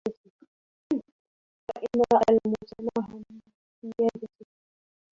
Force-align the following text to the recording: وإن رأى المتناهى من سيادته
وإن 1.69 2.03
رأى 2.13 2.39
المتناهى 2.45 3.23
من 3.31 3.39
سيادته 3.97 4.45